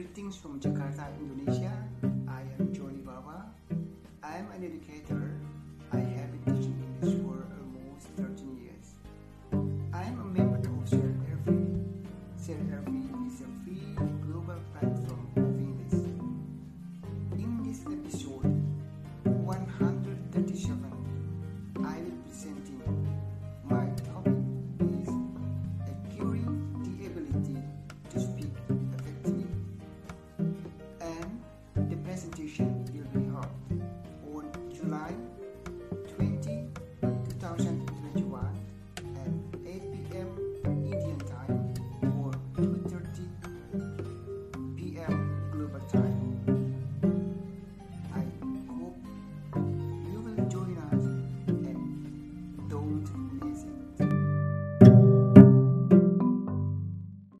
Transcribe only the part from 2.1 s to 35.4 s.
I am Johnny Baba. I am an educator July.